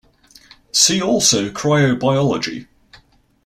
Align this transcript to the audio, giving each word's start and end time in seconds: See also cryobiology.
See 0.71 0.99
also 0.99 1.51
cryobiology. 1.51 2.65